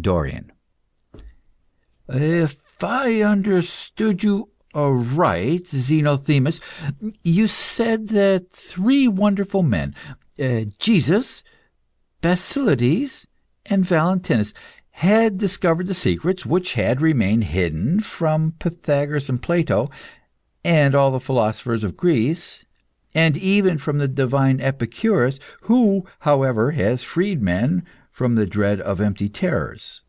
[0.00, 0.50] DORION.
[2.08, 6.60] If I understood you aright, Zenothemis,
[7.22, 9.94] you said that three wonderful men
[10.78, 11.42] Jesus,
[12.22, 13.26] Basilides,
[13.66, 14.54] and Valentinus
[14.92, 19.90] had discovered secrets which had remained hidden from Pythagoras and Plato,
[20.64, 22.64] and all the philosophers of Greece,
[23.12, 29.00] and even from the divine Epicurus, who, however, has freed men from the dread of
[29.00, 30.04] empty terrors.